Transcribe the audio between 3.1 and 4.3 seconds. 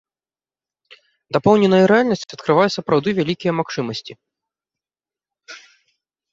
вялікія магчымасці.